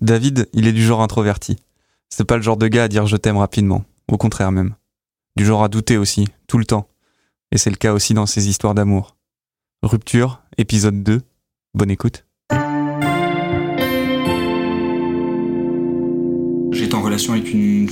[0.00, 1.58] David, il est du genre introverti.
[2.08, 4.74] C'est pas le genre de gars à dire je t'aime rapidement, au contraire même.
[5.36, 6.88] Du genre à douter aussi, tout le temps.
[7.52, 9.16] Et c'est le cas aussi dans ses histoires d'amour.
[9.82, 11.20] Rupture, épisode 2.
[11.74, 12.24] Bonne écoute.
[16.72, 17.90] J'étais en relation avec une,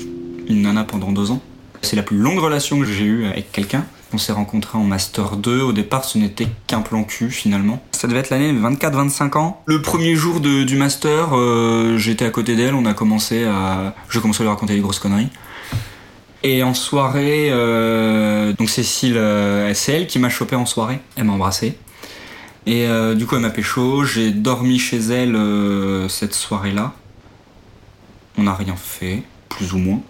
[0.48, 1.42] une nana pendant deux ans.
[1.82, 3.84] C'est la plus longue relation que j'ai eue avec quelqu'un.
[4.12, 5.60] On s'est rencontrés en Master 2.
[5.60, 7.82] Au départ, ce n'était qu'un plan cul finalement.
[7.92, 9.62] Ça devait être l'année 24-25 ans.
[9.66, 12.74] Le premier jour de- du Master, euh, j'étais à côté d'elle.
[12.74, 13.94] On a commencé à.
[14.08, 15.28] Je commençais à lui raconter des grosses conneries.
[16.42, 21.00] Et en soirée, euh, donc Cécile, euh, c'est elle qui m'a chopé en soirée.
[21.16, 21.76] Elle m'a embrassé.
[22.66, 24.04] Et du coup, elle m'a pécho.
[24.04, 25.34] J'ai dormi chez elle
[26.10, 26.92] cette soirée-là.
[28.36, 30.00] On n'a rien fait, plus ou moins.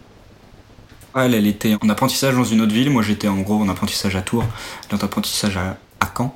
[1.16, 2.90] Elle, elle était en apprentissage dans une autre ville.
[2.90, 4.44] Moi, j'étais en gros en apprentissage à Tours,
[4.92, 5.76] en apprentissage à,
[6.16, 6.34] Caen.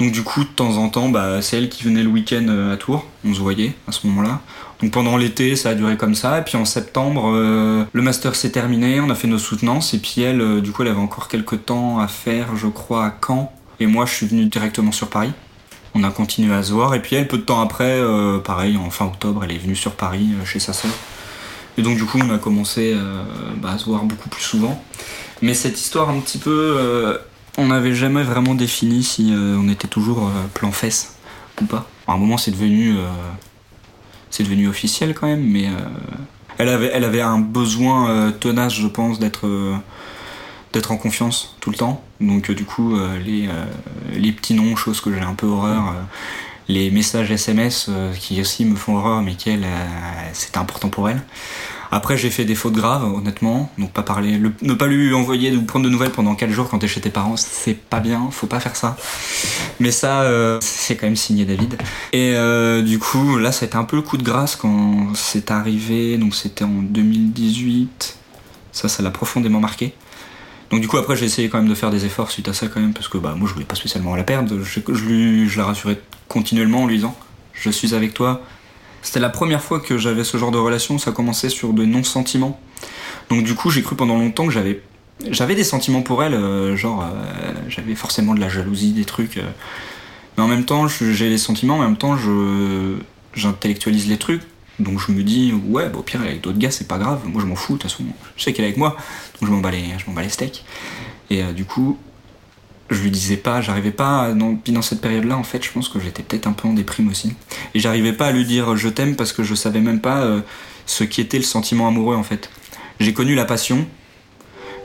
[0.00, 2.74] Donc, du coup, de temps en temps, bah, c'est elle qui venait le week-end euh,
[2.74, 3.06] à Tours.
[3.24, 4.40] On se voyait à ce moment-là.
[4.80, 6.38] Donc, pendant l'été, ça a duré comme ça.
[6.38, 9.00] Et puis, en septembre, euh, le master s'est terminé.
[9.00, 9.94] On a fait nos soutenances.
[9.94, 13.06] Et puis, elle, euh, du coup, elle avait encore quelques temps à faire, je crois,
[13.06, 13.52] à Caen.
[13.80, 15.32] Et moi, je suis venu directement sur Paris.
[15.94, 16.94] On a continué à se voir.
[16.94, 18.00] Et puis, elle, peu de temps après,
[18.44, 20.92] pareil, en fin octobre, elle est venue sur Paris chez sa sœur.
[21.78, 23.22] Et donc du coup on a commencé euh,
[23.56, 24.82] bah, à se voir beaucoup plus souvent.
[25.42, 27.18] Mais cette histoire un petit peu, euh,
[27.58, 31.16] on n'avait jamais vraiment défini si euh, on était toujours plan fesses
[31.60, 31.88] ou pas.
[32.06, 32.94] À un moment c'est devenu,
[34.30, 35.68] c'est devenu officiel quand même, mais
[36.58, 39.48] elle, avait, elle avait un besoin tenace je pense d'être
[40.72, 42.04] d'être en confiance tout le temps.
[42.20, 43.48] Donc du coup les,
[44.14, 45.94] les petits noms, choses que j'ai un peu horreur.
[46.68, 49.86] Les messages SMS euh, qui aussi me font horreur mais qu'elle euh,
[50.32, 51.22] c'était important pour elle.
[51.92, 55.54] Après j'ai fait des fautes graves honnêtement, donc pas parler le- ne pas lui envoyer
[55.56, 58.28] ou prendre de nouvelles pendant 4 jours quand t'es chez tes parents, c'est pas bien,
[58.32, 58.96] faut pas faire ça.
[59.78, 61.78] Mais ça euh, c'est quand même signé David.
[62.12, 62.34] Et
[62.82, 66.18] du coup là ça a été un peu le coup de grâce quand c'est arrivé,
[66.18, 68.16] donc c'était en 2018.
[68.72, 69.94] Ça ça l'a profondément marqué.
[70.70, 72.66] Donc du coup après j'ai essayé quand même de faire des efforts suite à ça
[72.66, 74.62] quand même parce que bah moi je voulais pas spécialement la perdre.
[74.62, 77.16] Je, lui, je la rassurais continuellement en lui disant
[77.52, 78.42] je suis avec toi.
[79.02, 82.60] C'était la première fois que j'avais ce genre de relation, ça commençait sur de non-sentiments.
[83.30, 84.82] Donc du coup j'ai cru pendant longtemps que j'avais
[85.30, 89.38] j'avais des sentiments pour elle, euh, genre euh, j'avais forcément de la jalousie, des trucs.
[89.38, 89.42] euh.
[90.36, 92.96] mais en même temps j'ai les sentiments, en même temps je
[93.34, 94.42] j'intellectualise les trucs.
[94.78, 97.40] Donc je me dis ouais bah, au pire avec d'autres gars c'est pas grave, moi
[97.40, 98.04] je m'en fous de toute façon,
[98.36, 98.96] je sais qu'elle est avec moi,
[99.40, 99.70] donc je m'en bats
[100.08, 100.64] bats les steaks.
[101.30, 101.98] Et euh, du coup
[102.90, 104.32] je lui disais pas, j'arrivais pas,
[104.62, 107.08] puis dans cette période-là, en fait, je pense que j'étais peut-être un peu en déprime
[107.08, 107.34] aussi.
[107.74, 110.40] Et j'arrivais pas à lui dire je t'aime parce que je savais même pas euh,
[110.86, 112.50] ce qui était le sentiment amoureux, en fait.
[113.00, 113.86] J'ai connu la passion,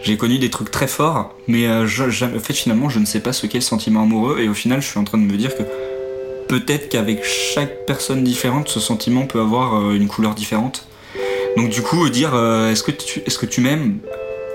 [0.02, 3.34] j'ai connu des trucs très forts, mais euh, en fait, finalement, je ne sais pas
[3.34, 5.56] ce qu'est le sentiment amoureux, et au final, je suis en train de me dire
[5.56, 5.64] que
[6.52, 10.86] peut-être qu'avec chaque personne différente, ce sentiment peut avoir euh, une couleur différente.
[11.56, 14.00] Donc, du coup, dire euh, est-ce que tu, est-ce que tu m'aimes?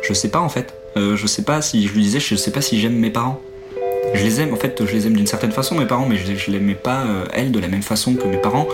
[0.02, 0.74] Je sais pas, en fait.
[0.98, 3.40] Euh, je sais pas si je lui disais, je sais pas si j'aime mes parents.
[4.12, 6.34] Je les aime, en fait, je les aime d'une certaine façon, mes parents, mais je,
[6.34, 7.02] je l'aimais pas,
[7.32, 8.68] elle, de la même façon que mes parents,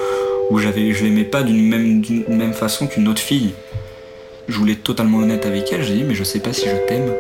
[0.51, 3.55] ou j'avais, je l'aimais pas d'une même, d'une même façon qu'une autre fille.
[4.49, 6.75] Je voulais être totalement honnête avec elle, j'ai dit, mais je sais pas si je
[6.89, 7.13] t'aime.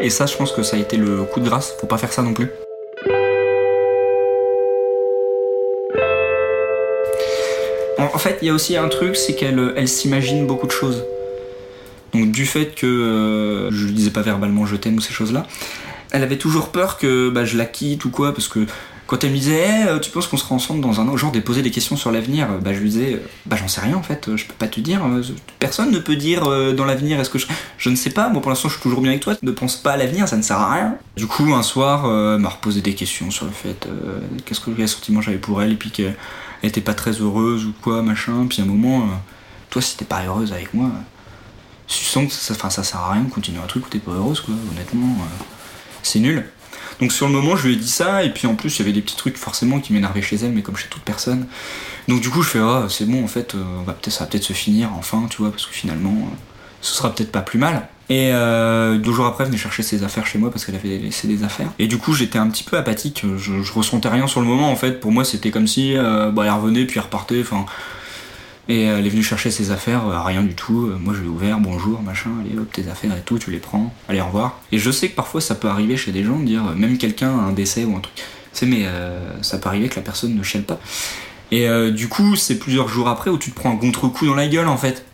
[0.00, 2.12] Et ça, je pense que ça a été le coup de grâce, faut pas faire
[2.12, 2.48] ça non plus.
[8.14, 11.04] En fait, il y a aussi un truc, c'est qu'elle elle s'imagine beaucoup de choses.
[12.12, 15.46] Donc du fait que euh, je lui disais pas verbalement je t'aime ou ces choses-là,
[16.10, 18.66] elle avait toujours peur que bah, je la quitte ou quoi, parce que
[19.06, 21.32] quand elle me disait Eh, euh, tu penses qu'on sera ensemble dans un an, genre
[21.32, 23.80] de poser des questions sur l'avenir, euh, bah je lui disais euh, bah j'en sais
[23.80, 25.22] rien en fait, euh, je peux pas te dire, euh,
[25.58, 27.38] personne ne peut dire euh, dans l'avenir est-ce que
[27.78, 27.88] je...
[27.90, 29.92] ne sais pas, moi pour l'instant je suis toujours bien avec toi, ne pense pas
[29.92, 30.96] à l'avenir, ça ne sert à rien.
[31.16, 34.60] Du coup un soir, euh, elle m'a reposé des questions sur le fait euh, qu'est-ce
[34.60, 35.90] que quel sentiment j'avais pour elle et puis
[36.62, 39.10] qu'elle était pas très heureuse ou quoi machin, puis à un moment, euh,
[39.68, 40.90] toi si t'es pas heureuse avec moi,
[41.86, 43.98] tu sens que ça, enfin, ça sert à rien de continuer un truc où t'es
[43.98, 45.18] pas heureuse, quoi, honnêtement.
[45.20, 45.44] euh,
[46.02, 46.48] c'est nul.
[47.00, 48.82] Donc sur le moment, je lui ai dit ça, et puis en plus, il y
[48.82, 51.46] avait des petits trucs forcément qui m'énervaient chez elle, mais comme chez toute personne.
[52.08, 53.64] Donc du coup, je fais, ah, c'est bon, en fait, euh,
[54.08, 56.36] ça va peut-être se finir enfin, tu vois, parce que finalement, euh,
[56.80, 57.88] ce sera peut-être pas plus mal.
[58.08, 60.98] Et euh, deux jours après, elle venait chercher ses affaires chez moi parce qu'elle avait
[60.98, 61.68] laissé des affaires.
[61.78, 64.70] Et du coup, j'étais un petit peu apathique, je, je ressentais rien sur le moment,
[64.70, 65.00] en fait.
[65.00, 67.64] Pour moi, c'était comme si, euh, bah, elle revenait, puis elle repartait, enfin.
[68.68, 70.92] Et elle est venue chercher ses affaires, euh, rien du tout.
[71.00, 73.58] Moi je lui ai ouvert, bonjour, machin, allez hop, tes affaires et tout, tu les
[73.58, 74.60] prends, allez au revoir.
[74.70, 77.30] Et je sais que parfois ça peut arriver chez des gens de dire, même quelqu'un
[77.30, 78.14] a un décès ou un truc.
[78.52, 78.86] C'est mais
[79.40, 80.78] ça peut arriver que la personne ne chiale pas.
[81.50, 84.46] Et du coup, c'est plusieurs jours après où tu te prends un contre-coup dans la
[84.46, 85.04] gueule en fait.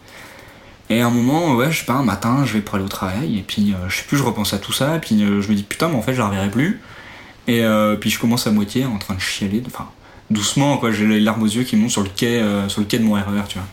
[0.90, 2.88] Et à un moment, ouais, je sais pas, un matin, je vais pour aller au
[2.88, 5.42] travail, et puis euh, je sais plus, je repense à tout ça, et puis euh,
[5.42, 6.80] je me dis putain, mais en fait, je la reverrai plus.
[7.46, 9.88] Et euh, puis je commence à moitié en train de chialer, enfin,
[10.30, 12.98] doucement, quoi, j'ai les larmes aux yeux qui montent sur le quai, sur le quai
[12.98, 13.66] de mon RER, tu vois.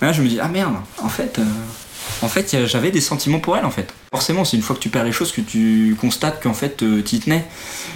[0.00, 1.40] Là, je me dis, ah merde, en fait,
[2.22, 3.92] en fait, j'avais des sentiments pour elle, en fait.
[4.12, 7.16] Forcément, c'est une fois que tu perds les choses que tu constates qu'en fait, tu
[7.16, 7.44] y tenais.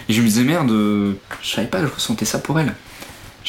[0.08, 2.74] Et je me disais, merde, je savais pas que je ressentais ça pour elle.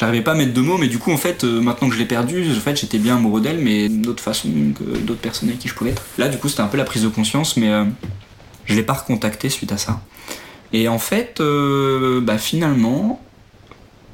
[0.00, 2.06] J'arrivais pas à mettre de mots, mais du coup, en fait, maintenant que je l'ai
[2.06, 5.68] perdue, en fait, j'étais bien amoureux d'elle, mais d'autres façons que d'autres personnes avec qui
[5.68, 6.02] je pouvais être.
[6.16, 7.68] Là, du coup, c'était un peu la prise de conscience, mais
[8.64, 10.00] je l'ai pas recontacté suite à ça.
[10.72, 11.42] Et en fait,
[12.22, 13.20] bah, finalement,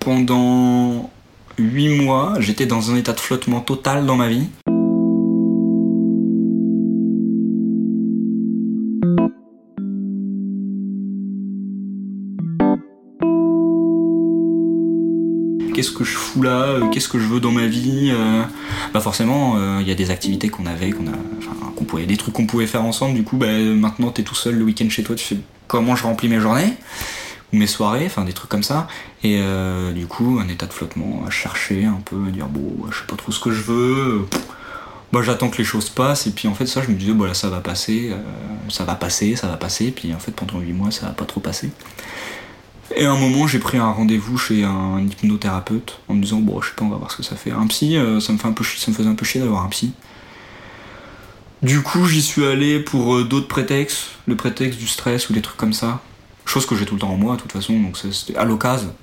[0.01, 1.09] pendant
[1.57, 4.49] 8 mois, j'étais dans un état de flottement total dans ma vie.
[15.77, 18.43] Qu'est-ce que je fous là euh, Qu'est-ce que je veux dans ma vie euh,
[18.95, 21.17] Bah forcément, euh, il y a des activités qu'on avait, qu'on a,
[21.77, 23.15] qu'on pouvait, des trucs qu'on pouvait faire ensemble.
[23.15, 25.37] Du coup, bah, maintenant t'es tout seul le week-end chez toi, tu fais
[25.67, 26.73] comment je remplis mes journées
[27.53, 28.89] mes soirées, enfin des trucs comme ça.
[29.23, 29.41] Et
[29.95, 33.07] du coup, un état de flottement, à chercher un peu, à dire bon, je sais
[33.07, 34.27] pas trop ce que je veux.
[35.13, 37.35] Bah, j'attends que les choses passent et puis en fait ça je me disais voilà
[37.35, 38.13] ça va passer
[38.69, 41.25] ça va passer ça va passer puis en fait pendant 8 mois ça va pas
[41.25, 41.71] trop passer
[42.95, 46.61] et à un moment j'ai pris un rendez-vous chez un hypnothérapeute en me disant bon
[46.61, 47.51] je sais pas on va voir ce que ça fait.
[47.51, 49.65] Un psy euh, ça me fait un peu ça me faisait un peu chier d'avoir
[49.65, 49.93] un psy.
[51.63, 54.11] Du coup j'y suis allé pour d'autres prétextes.
[54.27, 56.01] Le prétexte du stress ou des trucs comme ça.
[56.45, 58.95] Chose que j'ai tout le temps en moi de toute façon, donc c'était à l'occasion.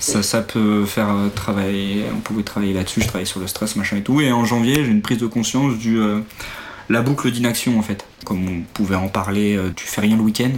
[0.00, 3.98] Ça, peut faire euh, travailler, on pouvait travailler là-dessus, je travaillais sur le stress, machin
[3.98, 4.22] et tout.
[4.22, 6.20] Et en janvier, j'ai une prise de conscience du euh,
[6.88, 8.06] la boucle d'inaction en fait.
[8.24, 10.52] Comme on pouvait en parler, euh, tu fais rien le week-end,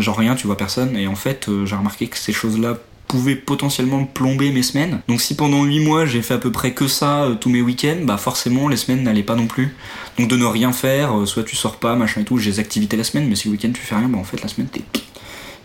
[0.00, 0.96] genre rien, tu vois personne.
[0.96, 5.00] Et en fait, j'ai remarqué que ces choses-là pouvaient potentiellement plomber mes semaines.
[5.08, 8.00] Donc si pendant 8 mois j'ai fait à peu près que ça tous mes week-ends,
[8.02, 9.74] bah forcément les semaines n'allaient pas non plus.
[10.18, 12.98] Donc de ne rien faire, soit tu sors pas, machin et tout, j'ai des activités
[12.98, 14.82] la semaine, mais si le week-end tu fais rien, bah en fait la semaine t'es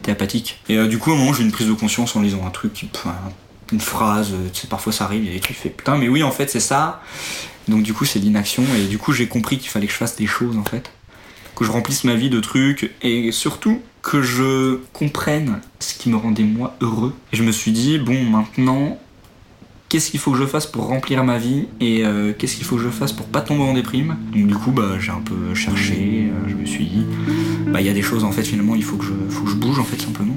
[0.04, 0.60] t'es apathique.
[0.70, 2.52] Et euh, du coup, à un moment, j'ai une prise de conscience en lisant un
[2.52, 2.86] truc,
[3.72, 6.32] une phrase, euh, tu sais, parfois ça arrive, et tu fais putain, mais oui, en
[6.32, 7.02] fait, c'est ça.
[7.68, 10.16] Donc, du coup, c'est l'inaction, et du coup, j'ai compris qu'il fallait que je fasse
[10.16, 10.92] des choses, en fait.
[11.56, 16.18] Que je remplisse ma vie de trucs, et surtout que je comprenne ce qui me
[16.18, 17.14] rendait moi heureux.
[17.32, 19.00] Et je me suis dit, bon, maintenant,
[19.88, 22.76] qu'est-ce qu'il faut que je fasse pour remplir ma vie et euh, qu'est-ce qu'il faut
[22.76, 24.18] que je fasse pour pas tomber en déprime?
[24.34, 27.06] Donc du coup bah j'ai un peu cherché, euh, je me suis dit
[27.68, 29.52] bah il y a des choses en fait finalement il faut que je faut que
[29.52, 30.36] je bouge en fait simplement.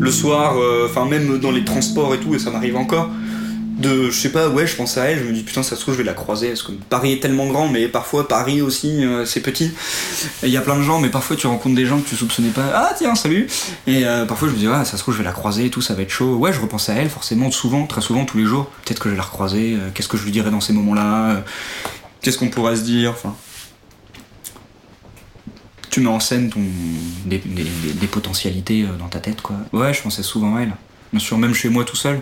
[0.00, 3.10] Le soir, euh, enfin même dans les transports et tout, et ça m'arrive encore,
[3.78, 5.80] de je sais pas ouais je pense à elle je me dis putain ça se
[5.80, 9.04] trouve je vais la croiser parce que Paris est tellement grand mais parfois Paris aussi
[9.04, 9.72] euh, c'est petit.
[10.42, 12.50] Il y a plein de gens mais parfois tu rencontres des gens que tu soupçonnais
[12.50, 13.48] pas ah tiens salut.
[13.86, 15.70] Et euh, parfois je me dis ah ça se trouve je vais la croiser et
[15.70, 16.36] tout ça va être chaud.
[16.36, 18.70] Ouais je repense à elle forcément souvent très souvent tous les jours.
[18.84, 20.94] Peut-être que je vais la recroiser euh, qu'est-ce que je lui dirais dans ces moments
[20.94, 21.42] là
[22.20, 23.34] qu'est-ce qu'on pourrait se dire enfin.
[25.90, 26.60] Tu mets en scène ton,
[27.24, 29.56] des, des potentialités dans ta tête quoi.
[29.72, 30.74] Ouais je pensais souvent à elle.
[31.12, 32.20] Bien sûr même chez moi tout seul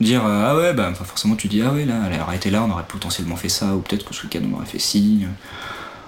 [0.00, 2.64] dire euh, ah ouais bah forcément tu dis ah ouais là elle aurait été là
[2.64, 5.26] on aurait potentiellement fait ça ou peut-être que ce week-end on aurait fait ci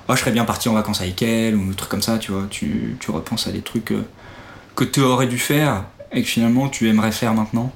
[0.09, 2.33] oh, je serais bien parti en vacances avec elle ou un truc comme ça tu
[2.33, 4.05] vois tu, tu repenses à des trucs euh,
[4.75, 7.73] que tu aurais dû faire et que finalement tu aimerais faire maintenant.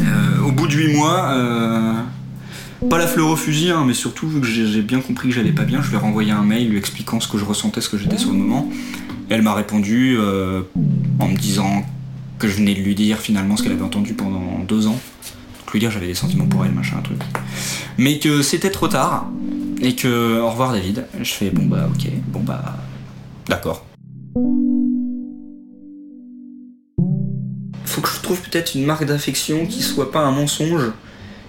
[0.00, 2.04] Euh, au bout de 8 mois
[2.90, 5.52] pas la fleur au fusil, hein, mais surtout vu que j'ai bien compris que j'allais
[5.52, 7.88] pas bien, je lui ai renvoyé un mail lui expliquant ce que je ressentais, ce
[7.88, 8.68] que j'étais sur le moment
[9.30, 10.62] elle m'a répondu euh,
[11.18, 11.84] en me disant
[12.38, 14.98] que je venais de lui dire finalement ce qu'elle avait entendu pendant deux ans.
[15.60, 17.20] Donc lui dire j'avais des sentiments pour elle, machin, un truc.
[17.98, 19.30] Mais que c'était trop tard
[19.80, 21.06] et que au revoir David.
[21.20, 22.76] Je fais bon bah ok, bon bah
[23.48, 23.84] d'accord.
[27.84, 30.90] Faut que je trouve peut-être une marque d'affection qui soit pas un mensonge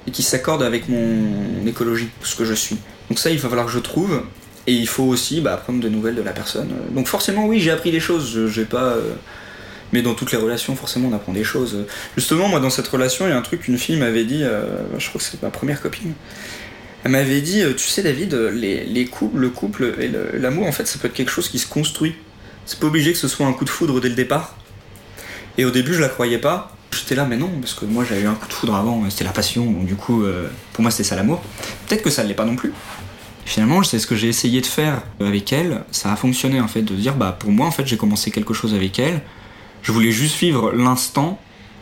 [0.08, 2.78] et qui s'accorde avec mon écologie, ce que je suis.
[3.10, 4.22] Donc ça, il va falloir que je trouve.
[4.68, 6.70] Et il faut aussi bah, prendre de nouvelles de la personne.
[6.92, 8.48] Donc forcément, oui, j'ai appris des choses.
[8.48, 8.84] J'ai pas.
[8.84, 9.14] Euh,
[9.94, 11.86] mais dans toutes les relations, forcément, on apprend des choses.
[12.18, 14.44] Justement, moi, dans cette relation, il y a un truc qu'une fille m'avait dit.
[14.44, 14.64] Euh,
[14.98, 16.14] je crois que c'est ma première copine.
[17.04, 20.88] Elle m'avait dit, euh, tu sais, David, les, couples, le couple et l'amour, en fait,
[20.88, 22.16] ça peut être quelque chose qui se construit.
[22.66, 24.56] C'est pas obligé que ce soit un coup de foudre dès le départ.
[25.60, 26.76] Et au début, je la croyais pas.
[26.92, 29.08] J'étais là, mais non, parce que moi, j'avais eu un coup de foudre avant.
[29.12, 29.66] C'était la passion.
[29.66, 30.24] Donc, du coup,
[30.74, 31.44] pour moi, c'était ça l'amour.
[31.88, 32.74] Peut-être que ça ne l'est pas non plus.
[33.46, 35.84] Finalement, c'est ce que j'ai essayé de faire avec elle.
[35.92, 38.56] Ça a fonctionné en fait, de dire bah pour moi en fait j'ai commencé quelque
[38.56, 39.22] chose avec elle.
[39.84, 41.40] Je voulais juste vivre l'instant,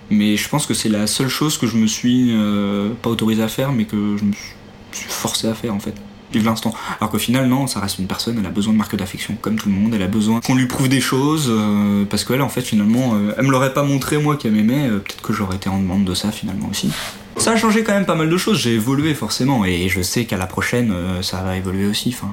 [0.09, 3.41] mais je pense que c'est la seule chose que je me suis euh, pas autorisé
[3.41, 5.95] à faire, mais que je me suis forcé à faire en fait.
[6.33, 6.73] Vivre l'instant.
[6.99, 9.55] Alors qu'au final, non, ça reste une personne, elle a besoin de marques d'affection, comme
[9.55, 12.49] tout le monde, elle a besoin qu'on lui prouve des choses, euh, parce qu'elle, en
[12.49, 15.69] fait, finalement, euh, elle me l'aurait pas montré, moi, qu'elle m'aimait, peut-être que j'aurais été
[15.69, 16.89] en demande de ça, finalement, aussi.
[17.37, 20.25] Ça a changé quand même pas mal de choses, j'ai évolué forcément, et je sais
[20.25, 22.15] qu'à la prochaine, euh, ça va évoluer aussi.
[22.15, 22.31] Enfin,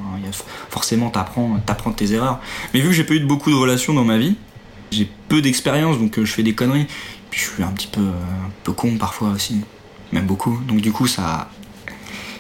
[0.69, 2.40] forcément, t'apprends, tes erreurs.
[2.73, 4.37] Mais vu que j'ai pas eu beaucoup de relations dans ma vie,
[4.90, 6.87] j'ai peu d'expérience, donc euh, je fais des conneries.
[7.30, 9.61] Puis je suis un petit peu, un peu con parfois aussi,
[10.12, 10.61] même beaucoup.
[10.66, 11.49] Donc du coup, ça,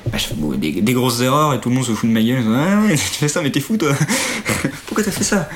[0.06, 2.22] bah, je fais des, des, grosses erreurs et tout le monde se fout de ma
[2.22, 2.42] gueule.
[2.46, 3.92] Ah ouais, tu fais ça, mais t'es fou toi.
[4.86, 5.48] Pourquoi t'as fait ça?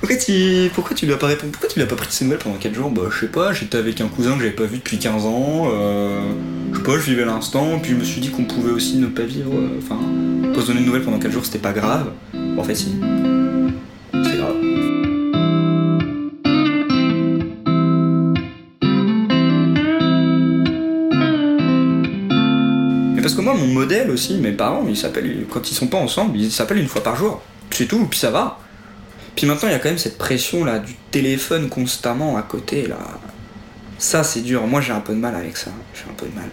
[0.00, 2.12] Pourquoi tu, pourquoi tu lui as pas répondu Pourquoi tu lui as pas pris de
[2.12, 2.90] ses nouvelles pendant 4 jours?
[2.90, 5.68] Bah, je sais pas, j'étais avec un cousin que j'avais pas vu depuis 15 ans.
[5.70, 6.22] Euh,
[6.72, 9.08] je sais pas, je vivais l'instant, puis je me suis dit qu'on pouvait aussi ne
[9.08, 9.52] pas vivre.
[9.52, 9.98] Euh, enfin,
[10.54, 12.12] pas se donner de nouvelles pendant 4 jours, c'était pas grave.
[12.34, 12.96] en fait, si.
[14.14, 14.56] C'est grave.
[23.14, 25.98] Mais parce que moi, mon modèle aussi, mes parents, ils s'appellent, quand ils sont pas
[25.98, 27.42] ensemble, ils s'appellent une fois par jour.
[27.70, 28.58] C'est tout, puis ça va.
[29.36, 32.86] Puis maintenant, il y a quand même cette pression là du téléphone constamment à côté
[32.86, 32.98] là.
[33.98, 34.66] Ça, c'est dur.
[34.66, 35.70] Moi, j'ai un peu de mal avec ça.
[35.94, 36.48] J'ai un peu de mal.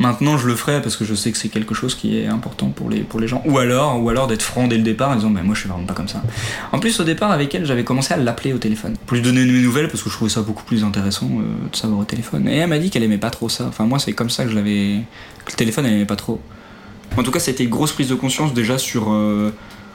[0.00, 2.68] Maintenant, je le ferai parce que je sais que c'est quelque chose qui est important
[2.68, 3.42] pour les, pour les gens.
[3.44, 5.68] Ou alors, ou alors d'être franc dès le départ en disant, bah, moi, je suis
[5.68, 6.22] vraiment pas comme ça.
[6.72, 9.44] En plus, au départ, avec elle, j'avais commencé à l'appeler au téléphone pour lui donner
[9.44, 12.48] mes nouvelles parce que je trouvais ça beaucoup plus intéressant euh, de savoir au téléphone.
[12.48, 13.66] Et elle m'a dit qu'elle aimait pas trop ça.
[13.68, 14.96] Enfin, moi, c'est comme ça que je l'avais.
[15.46, 16.40] le téléphone, elle aimait pas trop.
[17.16, 19.12] En tout cas, été une grosse prise de conscience déjà sur.
[19.12, 19.52] Euh,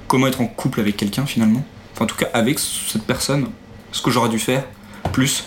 [0.09, 1.63] comment être en couple avec quelqu'un finalement.
[1.93, 3.47] Enfin, en tout cas, avec cette personne,
[3.93, 4.65] ce que j'aurais dû faire,
[5.13, 5.45] plus.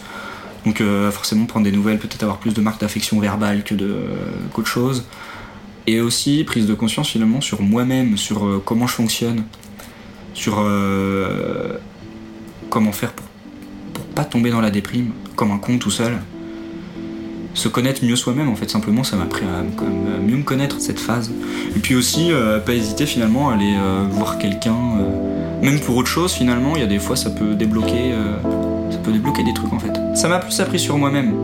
[0.65, 4.07] Donc, euh, forcément, prendre des nouvelles, peut-être avoir plus de marques d'affection verbale que de,
[4.53, 5.05] qu'autre chose.
[5.87, 9.45] Et aussi, prise de conscience finalement sur moi-même, sur euh, comment je fonctionne,
[10.33, 11.77] sur euh,
[12.71, 13.27] comment faire pour,
[13.93, 16.19] pour pas tomber dans la déprime, comme un con tout seul
[17.55, 18.71] se connaître mieux soi-même en fait.
[18.71, 19.63] Simplement ça m'a appris à,
[20.21, 21.31] mieux me connaître cette phase.
[21.77, 25.97] Et puis aussi euh, pas hésiter finalement à aller euh, voir quelqu'un euh, même pour
[25.97, 26.73] autre chose finalement.
[26.77, 28.15] Il y a des fois ça peut débloquer
[28.91, 29.93] ça peut débloquer des trucs en fait.
[30.15, 31.35] Ça m'a plus appris sur moi-même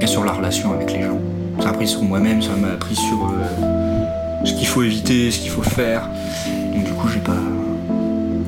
[0.00, 1.18] et sur la relation avec les gens.
[1.58, 3.32] Ça m'a appris sur moi-même ça m'a appris sur
[4.44, 6.08] ce qu'il faut éviter ce qu'il faut faire.
[6.74, 7.36] Donc du coup j'ai pas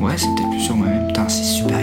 [0.01, 1.07] ouais c'était plus sur moi-même.
[1.09, 1.81] Putain c'est super